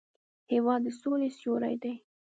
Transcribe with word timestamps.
هېواد 0.51 0.81
د 0.85 0.87
سولې 0.99 1.29
سیوری 1.37 1.75
دی. 1.81 1.93